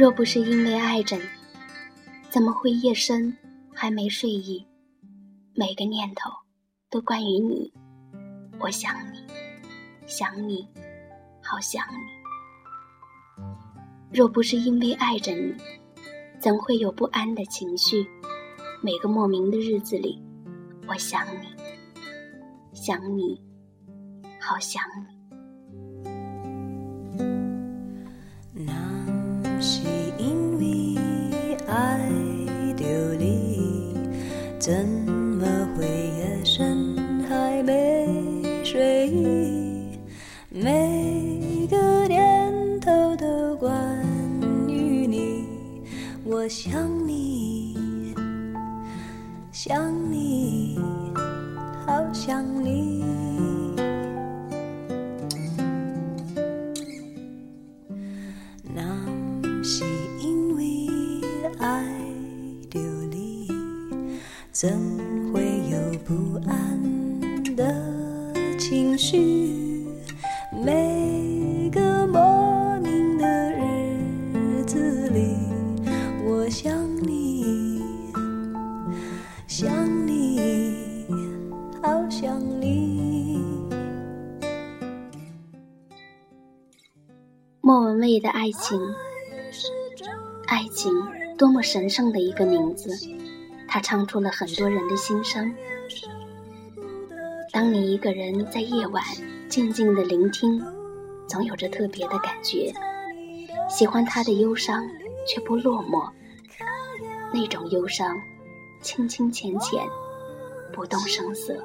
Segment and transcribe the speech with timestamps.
[0.00, 1.24] 若不是因为爱着你，
[2.30, 3.36] 怎么会夜深
[3.70, 4.66] 还没睡意，
[5.54, 6.30] 每个念头
[6.88, 7.70] 都关于你？
[8.58, 9.18] 我想你，
[10.06, 10.66] 想你，
[11.42, 13.44] 好想你。
[14.10, 15.54] 若不是因为爱着你，
[16.38, 18.08] 怎会有不安的情绪？
[18.80, 20.18] 每个莫名的日子里，
[20.88, 21.48] 我想你，
[22.72, 23.38] 想你，
[24.40, 25.19] 好想你。
[46.42, 48.14] 我想你，
[49.52, 50.39] 想你，
[88.50, 88.94] 爱情，
[90.48, 90.92] 爱情
[91.38, 92.90] 多么神圣的一个名字。
[93.68, 95.54] 它唱出了很多人的心声。
[97.52, 99.04] 当你一个人在夜晚
[99.48, 100.60] 静静的聆听，
[101.28, 102.74] 总有着特别的感觉。
[103.68, 104.84] 喜欢他的忧伤，
[105.28, 106.10] 却不落寞。
[107.32, 108.20] 那种忧伤，
[108.82, 109.80] 清清浅浅，
[110.72, 111.64] 不动声色。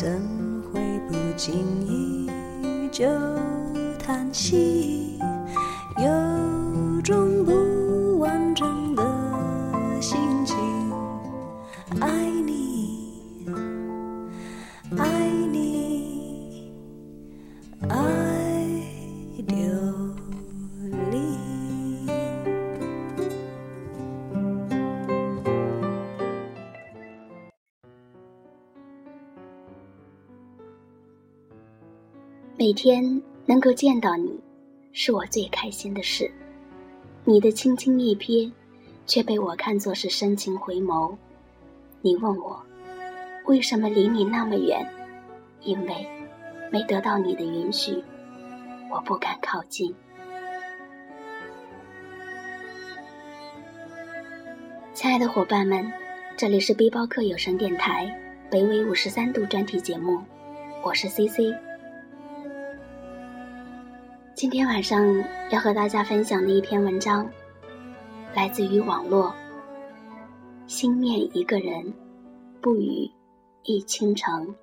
[0.00, 0.06] 怎
[0.72, 2.30] 会不经意
[2.92, 3.04] 就
[3.98, 5.18] 叹息？
[5.96, 7.57] 有种不
[32.58, 34.36] 每天能够见到你，
[34.90, 36.28] 是我最开心的事。
[37.24, 38.50] 你的轻轻一瞥，
[39.06, 41.16] 却被我看作是深情回眸。
[42.00, 42.60] 你问我，
[43.44, 44.84] 为什么离你那么远？
[45.60, 46.04] 因为
[46.68, 48.02] 没得到你的允许，
[48.90, 49.94] 我不敢靠近。
[54.92, 55.92] 亲爱的伙伴们，
[56.36, 58.12] 这里是背包客有声电台
[58.50, 60.20] 北纬五十三度专题节目，
[60.82, 61.54] 我是 C C。
[64.38, 65.04] 今天晚上
[65.50, 67.28] 要和大家分享的一篇文章，
[68.36, 69.34] 来自于网络。
[70.68, 71.92] 心念一个人，
[72.60, 73.10] 不语
[73.64, 74.54] 一倾城。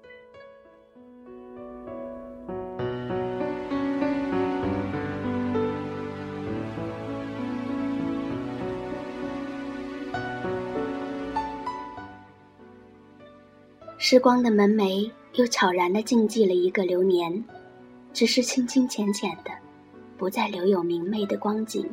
[13.98, 17.44] 时光的门楣又悄然的静寂了一个流年，
[18.14, 19.52] 只是清清浅浅的。
[20.18, 21.90] 不再留有明媚的光景，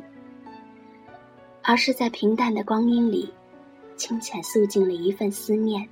[1.61, 3.33] 而是在平淡的光阴里，
[3.95, 5.87] 清浅诉尽了一份思念。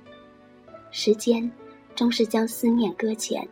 [0.90, 1.50] 时间
[1.94, 3.46] 终是将思念搁浅，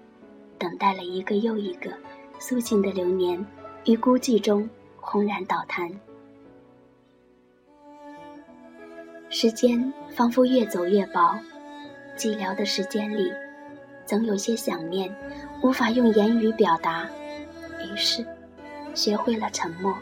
[0.58, 1.91] 等待了一个又一个
[2.38, 3.44] 肃静的流年，
[3.84, 5.88] 于孤寂中轰然倒塌。
[9.28, 11.38] 时间仿佛越走越薄，
[12.16, 13.32] 寂寥的时间里，
[14.04, 15.14] 总有些想念，
[15.62, 17.08] 无法用言语表达，
[17.78, 18.27] 于是。
[18.95, 19.97] 学会了沉默，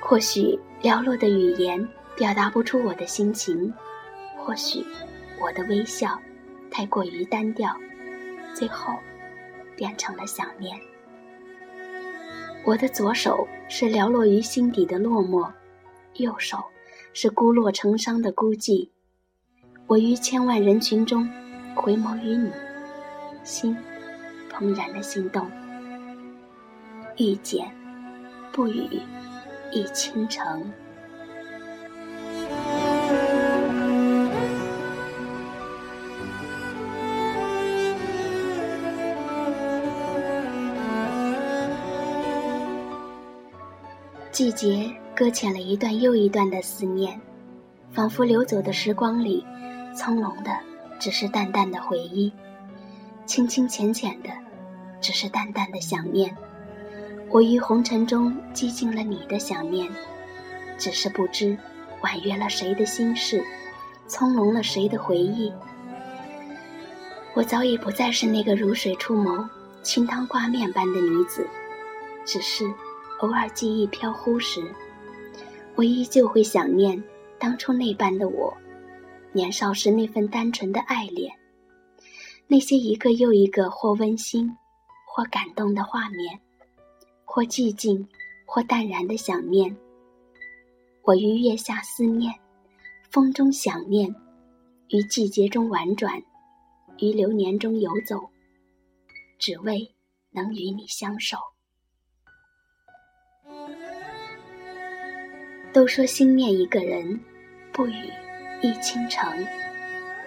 [0.00, 3.72] 或许寥落的语言表达不出我的心情，
[4.36, 4.84] 或许
[5.40, 6.20] 我的微笑
[6.70, 7.74] 太过于单调，
[8.54, 8.94] 最后
[9.76, 10.78] 变成了想念。
[12.64, 15.50] 我的左手是寥落于心底的落寞，
[16.14, 16.58] 右手
[17.12, 18.90] 是孤落成伤的孤寂。
[19.86, 21.28] 我于千万人群中
[21.74, 22.50] 回眸于你，
[23.44, 23.76] 心
[24.52, 25.50] 怦然的心动。
[27.20, 27.70] 遇见，
[28.50, 28.98] 不语，
[29.72, 30.72] 一倾城。
[44.32, 47.20] 季节搁浅了一段又一段的思念，
[47.92, 49.44] 仿佛流走的时光里，
[49.94, 50.56] 葱茏的
[50.98, 52.32] 只是淡淡的回忆，
[53.26, 54.30] 清清浅浅的
[55.02, 56.34] 只是淡淡的想念。
[57.32, 59.88] 我于红尘中寂静了你的想念，
[60.76, 61.56] 只是不知
[62.02, 63.40] 婉约了谁的心事，
[64.08, 65.52] 葱茏了谁的回忆。
[67.34, 69.48] 我早已不再是那个如水出眸、
[69.80, 71.46] 清汤挂面般的女子，
[72.24, 72.64] 只是
[73.20, 74.60] 偶尔记忆飘忽时，
[75.76, 77.00] 我依旧会想念。
[77.38, 78.52] 当初那般的我，
[79.32, 81.32] 年少时那份单纯的爱恋，
[82.48, 84.50] 那些一个又一个或温馨、
[85.06, 86.38] 或感动的画面，
[87.32, 88.04] 或寂静、
[88.44, 89.74] 或淡然的想念，
[91.02, 92.34] 我于月下思念，
[93.08, 94.12] 风中想念，
[94.88, 96.20] 于季节中婉转，
[96.98, 98.28] 于流年中游走，
[99.38, 99.94] 只为
[100.32, 101.38] 能与你相守。
[105.72, 107.20] 都说心念一个人。
[107.72, 108.10] 不语
[108.60, 109.46] 忆倾城，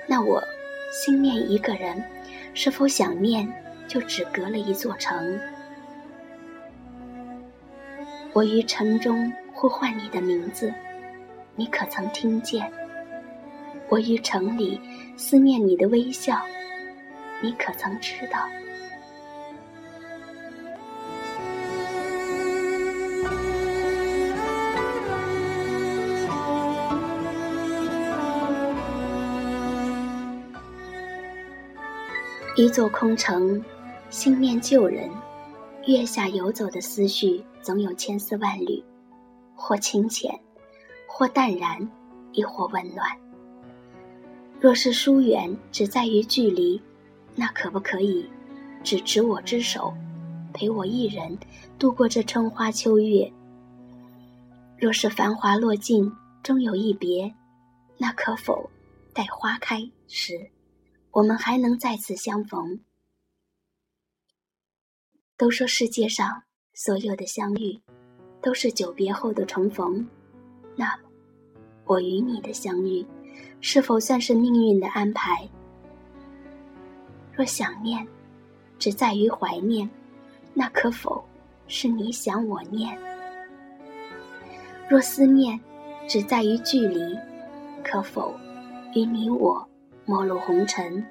[0.08, 0.42] 那我
[0.90, 2.02] 心念一个人，
[2.54, 3.46] 是否想念
[3.86, 5.38] 就只隔了一座城？
[8.34, 10.74] 我于城中呼唤你的名字，
[11.56, 12.68] 你可曾听见？
[13.90, 14.82] 我于城里
[15.16, 16.42] 思念你的微笑，
[17.44, 18.50] 你可曾知道？
[32.56, 33.64] 一座空城，
[34.10, 35.08] 心念旧人，
[35.86, 38.82] 月下游走的思绪总有千丝万缕，
[39.54, 40.34] 或清浅，
[41.06, 41.90] 或淡然，
[42.32, 43.06] 亦或温暖。
[44.62, 46.82] 若是疏远只在于距离，
[47.36, 48.26] 那可不可以
[48.82, 49.94] 只执我之手，
[50.54, 51.38] 陪我一人
[51.78, 53.30] 度过这春花秋月？
[54.78, 56.10] 若是繁华落尽
[56.42, 57.34] 终有一别，
[57.98, 58.70] 那可否
[59.14, 60.50] 待花开时？
[61.12, 62.80] 我们还能再次相逢。
[65.36, 66.44] 都说世界上
[66.74, 67.80] 所有的相遇，
[68.42, 70.08] 都是久别后的重逢。
[70.76, 71.04] 那么，
[71.86, 73.06] 我与你的相遇，
[73.60, 75.50] 是否算是命运的安排？
[77.34, 78.08] 若想念
[78.78, 79.90] 只在于怀念，
[80.54, 81.24] 那可否
[81.68, 82.96] 是你想我念？
[84.88, 85.60] 若思念
[86.08, 87.18] 只在于距离，
[87.84, 88.36] 可否
[88.94, 89.68] 与你我？
[90.06, 91.04] 陌路红尘，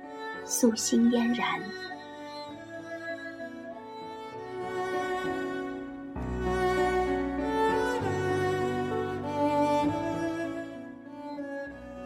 [0.45, 1.61] 素心嫣然。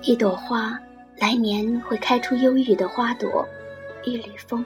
[0.06, 0.78] 一朵花，
[1.18, 3.44] 来年会开出忧郁的花朵；
[4.04, 4.64] 一缕风，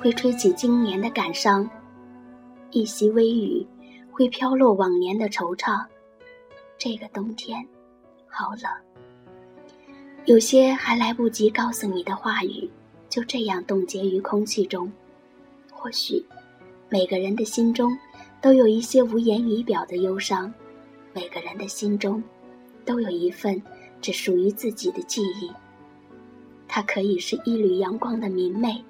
[0.00, 1.68] 会吹起今年的感伤；
[2.70, 3.66] 一袭微雨，
[4.10, 5.84] 会飘落往年的惆怅。
[6.78, 7.62] 这个冬天，
[8.26, 8.72] 好冷。
[10.24, 12.70] 有些还来不及告诉你的话语，
[13.10, 14.90] 就这样冻结于空气中。
[15.70, 16.24] 或许，
[16.88, 17.94] 每个人的心中
[18.40, 20.50] 都有一些无言以表的忧伤，
[21.12, 22.24] 每个人的心中
[22.86, 23.62] 都有一份
[24.02, 25.50] 只属于自己的记忆。
[26.68, 28.84] 它可以是一缕阳光的明媚，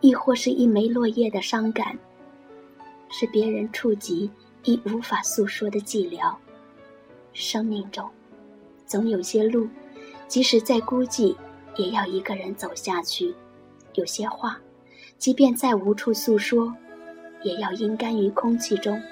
[0.00, 1.98] 亦或是一枚落叶的伤感，
[3.08, 4.30] 是别人触及
[4.62, 6.34] 亦无法诉说的寂寥。
[7.32, 8.08] 生命中，
[8.86, 9.68] 总有些路。
[10.28, 11.34] 即使再孤寂，
[11.76, 13.34] 也要一个人走下去。
[13.94, 14.60] 有些话，
[15.18, 16.72] 即便再无处诉说，
[17.42, 19.02] 也要阴干于空气中，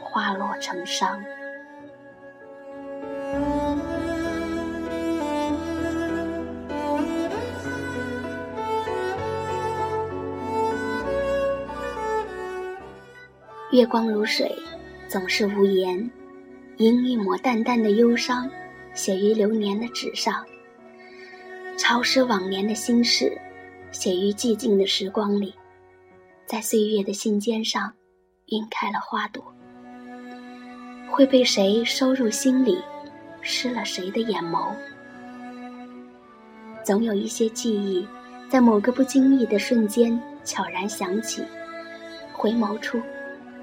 [0.00, 1.22] 花落成殇。
[13.72, 14.54] 月光如水，
[15.08, 16.10] 总是无言，
[16.76, 18.48] 因一抹淡淡的忧伤。
[18.92, 20.44] 写于流年的纸上，
[21.78, 23.32] 潮湿往年的心事，
[23.90, 25.54] 写于寂静的时光里，
[26.44, 27.90] 在岁月的信笺上，
[28.48, 29.42] 晕开了花朵。
[31.10, 32.76] 会被谁收入心里，
[33.40, 34.74] 湿了谁的眼眸？
[36.84, 38.06] 总有一些记忆，
[38.50, 41.42] 在某个不经意的瞬间悄然响起，
[42.34, 43.00] 回眸处，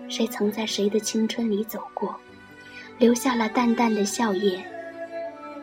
[0.10, 2.16] 谁曾在谁的青春里走过，
[2.98, 4.60] 留下了淡淡的笑靥。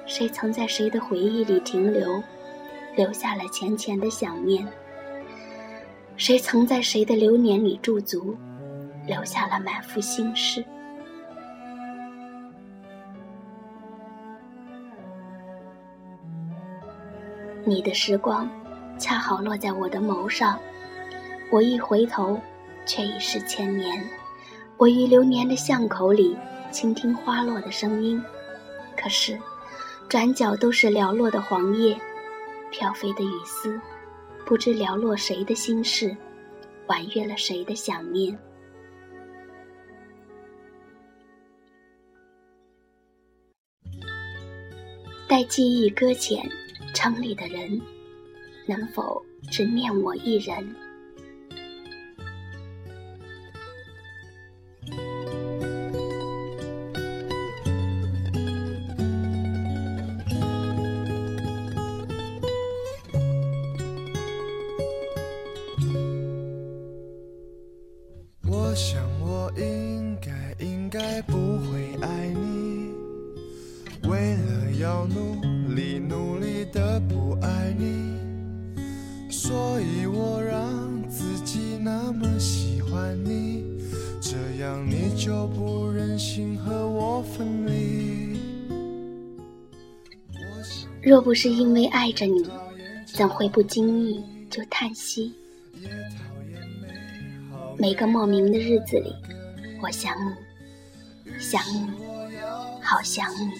[0.06, 2.22] 谁曾在谁的回忆里停留，
[2.94, 4.64] 留下了浅浅的想念？
[6.16, 8.36] 谁曾在谁的流年里驻足，
[9.04, 10.64] 留下了满腹心事？
[17.64, 18.48] 你的时光，
[18.96, 20.56] 恰好落在我的眸上，
[21.50, 22.40] 我一回头，
[22.86, 24.00] 却已是千年。
[24.78, 26.36] 我于流年的巷口里，
[26.70, 28.22] 倾听花落的声音，
[28.96, 29.38] 可是。
[30.08, 31.98] 转角都是寥落的黄叶，
[32.70, 33.80] 飘飞的雨丝，
[34.44, 36.16] 不知寥落谁的心事，
[36.86, 38.38] 婉约了谁的想念。
[45.26, 46.48] 待记忆搁浅，
[46.94, 47.80] 城里的人，
[48.64, 50.72] 能否只念我一人？
[84.58, 88.38] 样你就不忍心和我分离。
[91.02, 92.44] 若不是因为爱着你，
[93.06, 95.32] 怎会不经意就叹息？
[97.78, 99.12] 每个莫名的日子里，
[99.82, 101.86] 我想你，想你，
[102.82, 103.52] 好想你。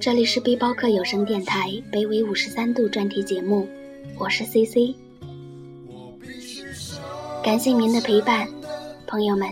[0.00, 3.68] 这里是背包客有声电台北纬五十三度专题节目，
[4.18, 4.96] 我是 C C，
[7.46, 8.48] 感谢您的陪伴，
[9.06, 9.48] 朋友们，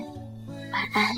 [0.73, 1.17] 晚安。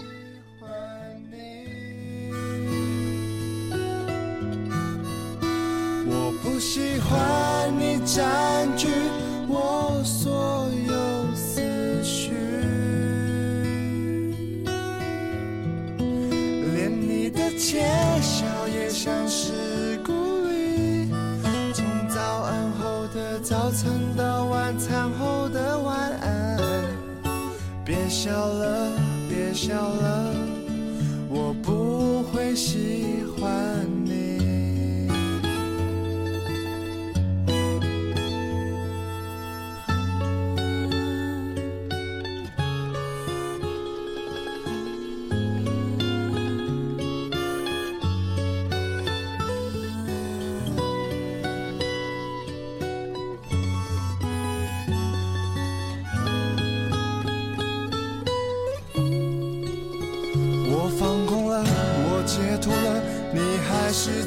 [6.07, 8.89] 我不喜欢你占据
[9.49, 11.63] 我所有思
[12.05, 12.35] 绪，
[16.75, 17.81] 连你的窃
[18.21, 20.13] 笑也像是故
[20.53, 21.09] 意。
[21.73, 25.46] 从早安后的早餐到晚餐后，
[28.17, 28.91] 笑了，
[29.29, 30.36] 别笑了，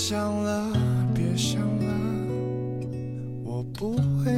[0.00, 0.72] 想了，
[1.12, 1.92] 别想了，
[3.44, 4.32] 我不会